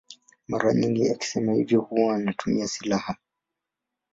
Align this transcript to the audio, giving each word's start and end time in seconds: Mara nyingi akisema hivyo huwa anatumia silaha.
Mara 0.47 0.73
nyingi 0.73 1.09
akisema 1.09 1.53
hivyo 1.53 1.81
huwa 1.81 2.15
anatumia 2.15 2.67
silaha. 2.67 3.15